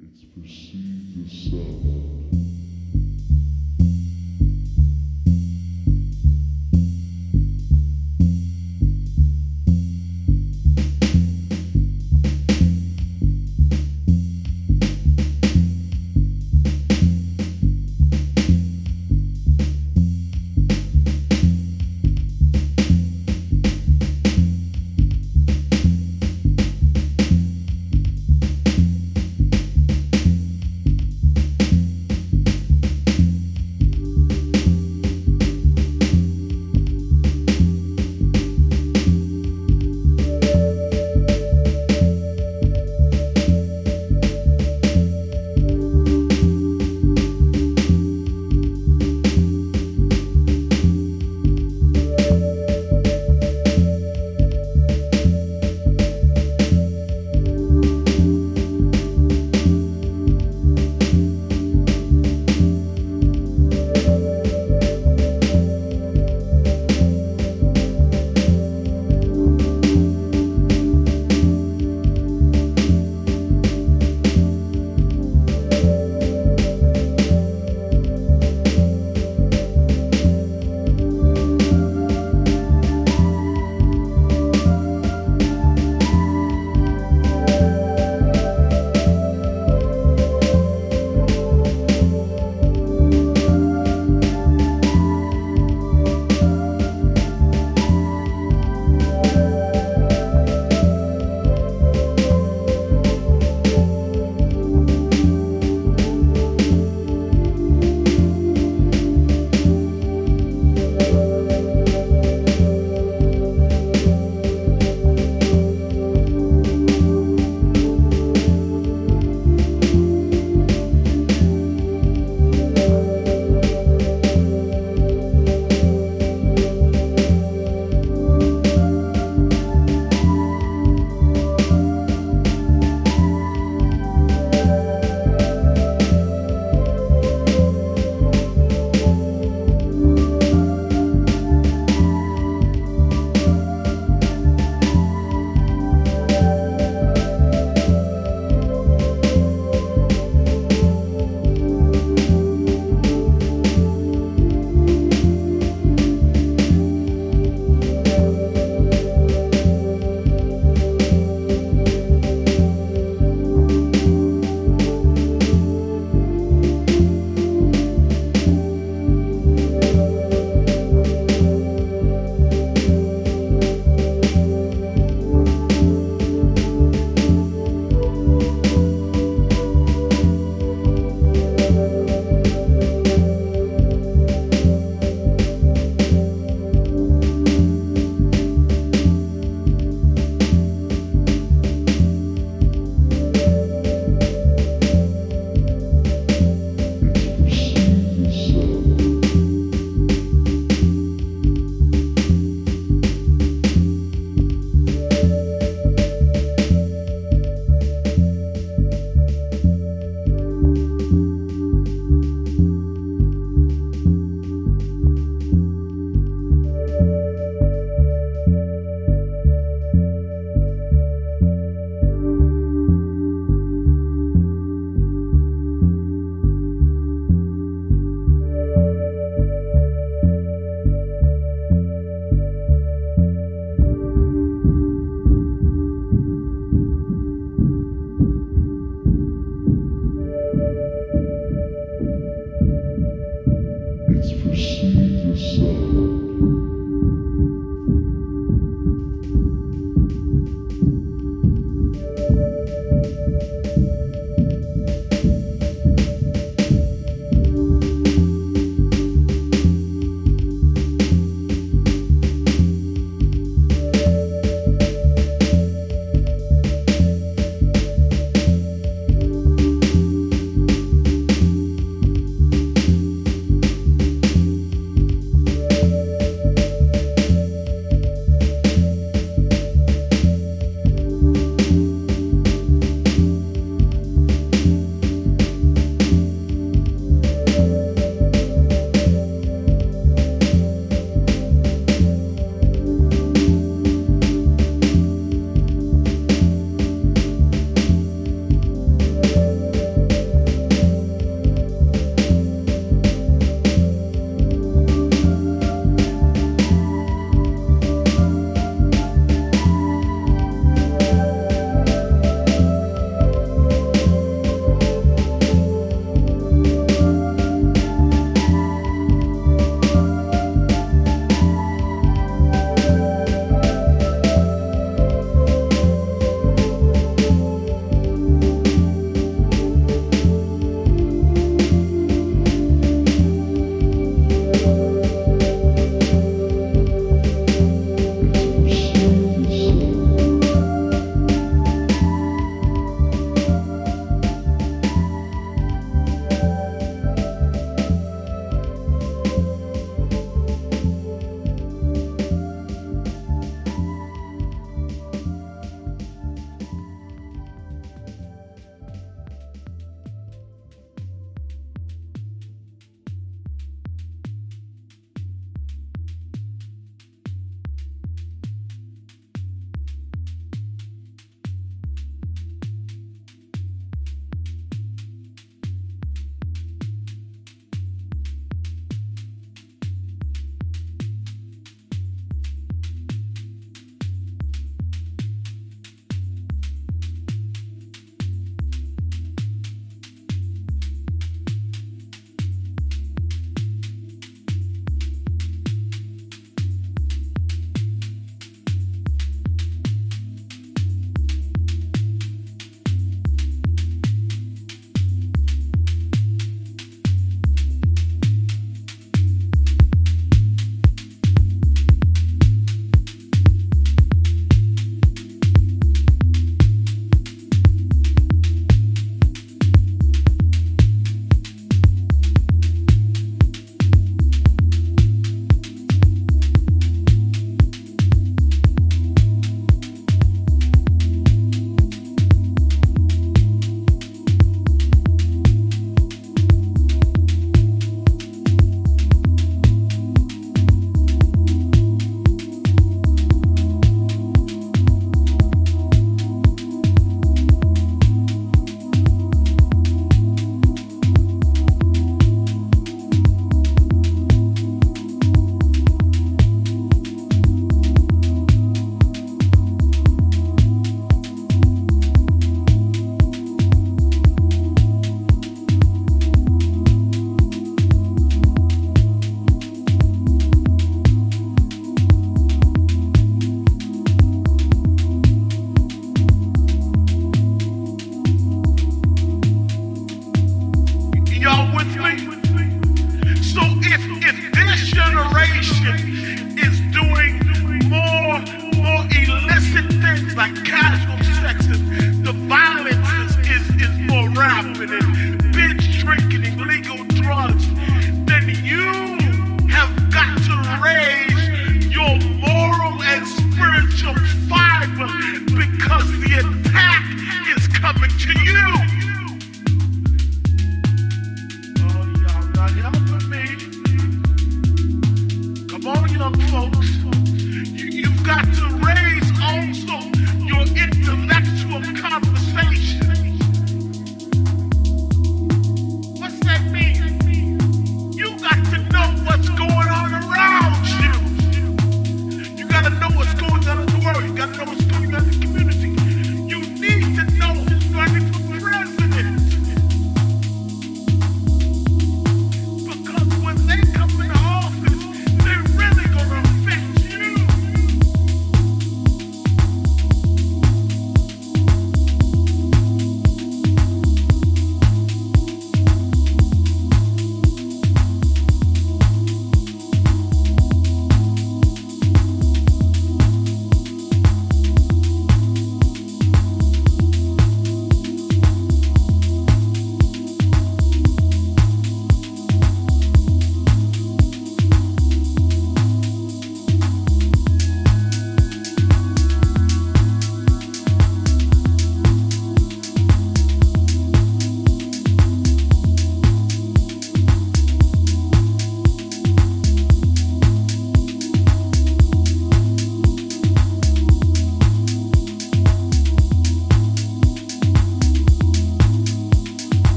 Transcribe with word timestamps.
It's 0.00 0.22
perceived 0.22 1.26
as 1.26 1.50
sound. 1.50 2.47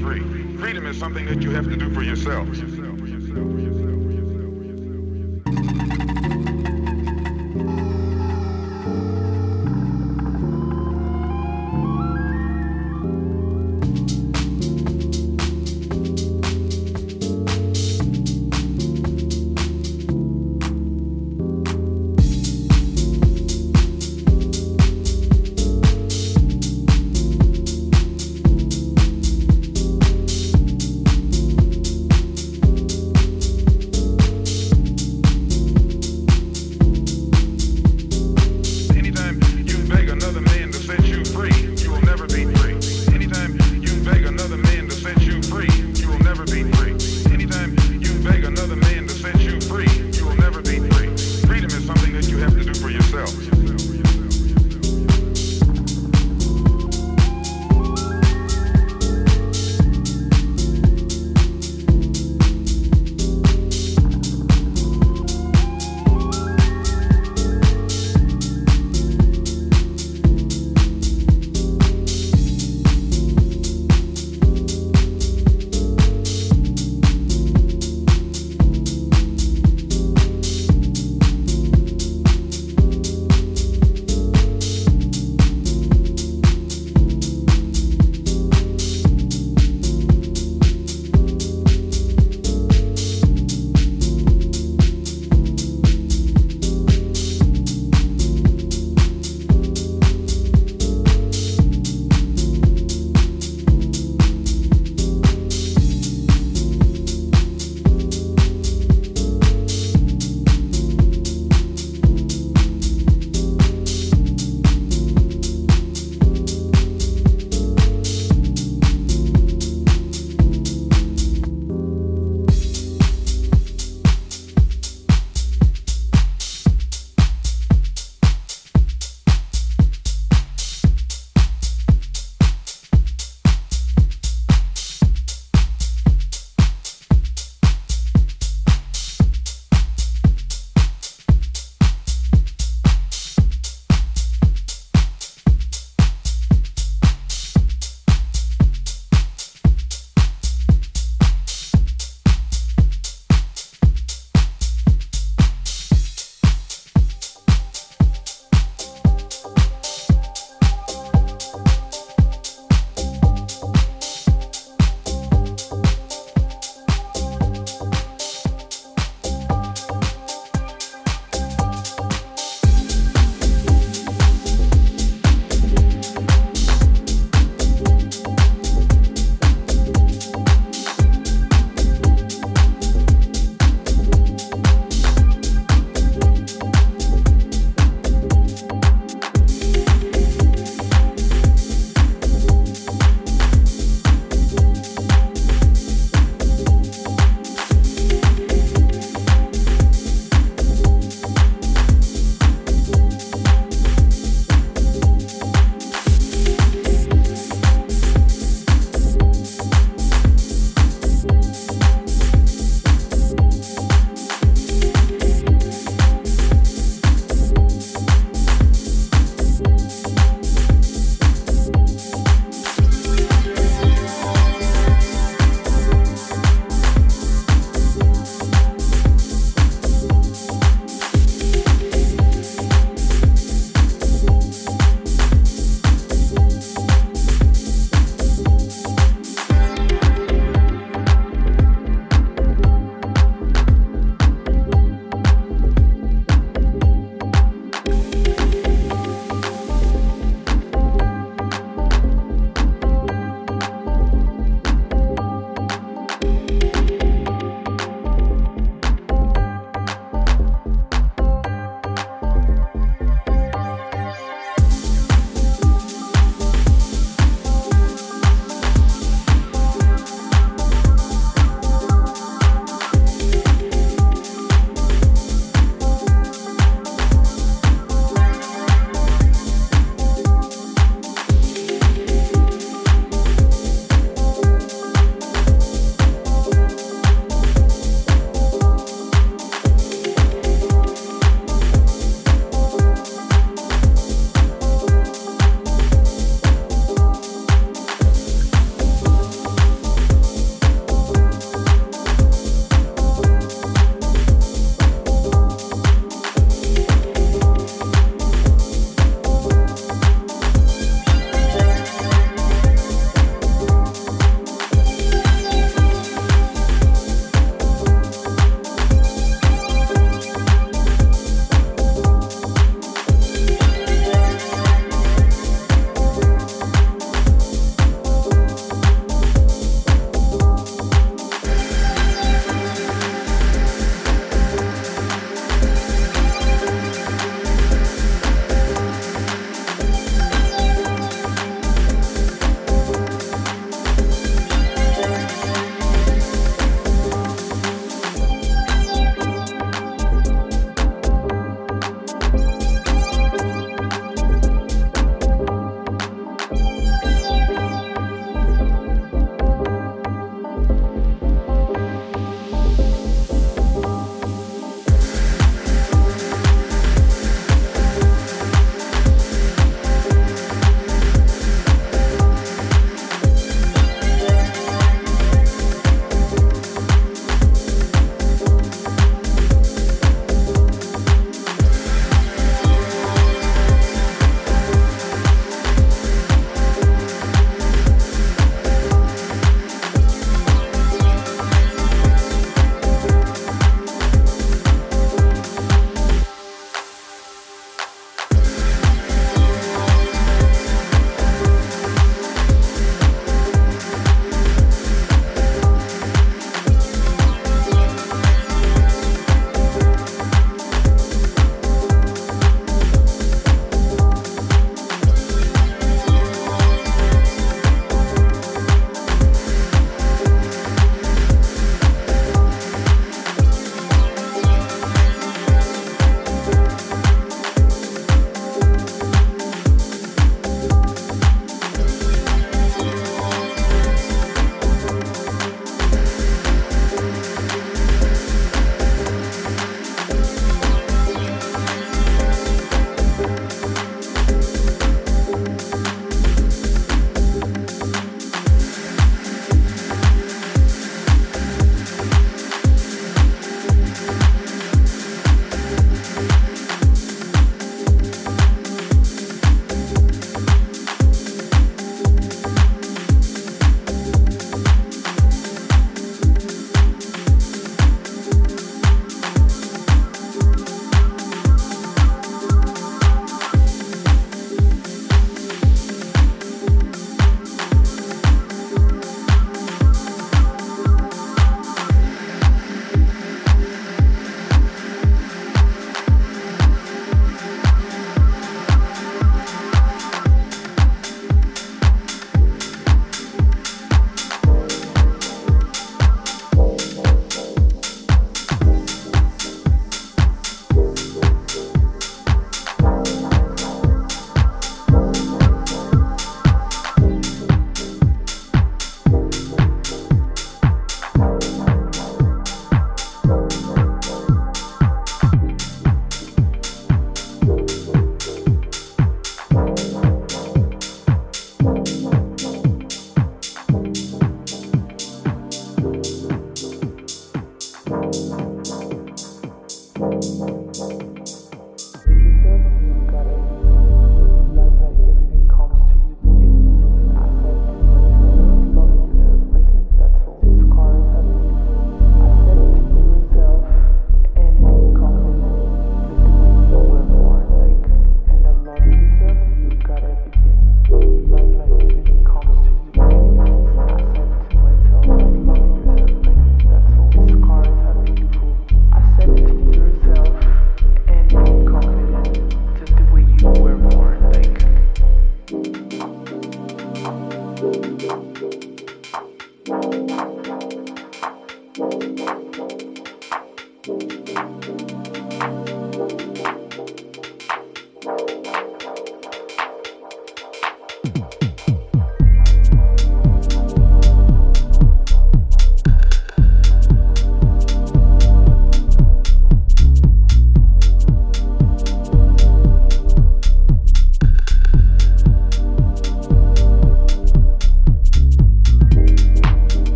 free. 0.00 0.56
Freedom 0.58 0.86
is 0.86 0.98
something 0.98 1.26
that 1.26 1.42
you 1.42 1.50
have 1.50 1.64
to 1.64 1.76
do 1.76 1.92
for 1.92 2.02
yourself. 2.02 2.48